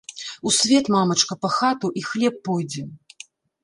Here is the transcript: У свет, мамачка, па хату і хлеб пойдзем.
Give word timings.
У 0.51 0.53
свет, 0.59 0.85
мамачка, 0.95 1.39
па 1.43 1.53
хату 1.59 1.95
і 2.01 2.07
хлеб 2.09 2.43
пойдзем. 2.51 2.89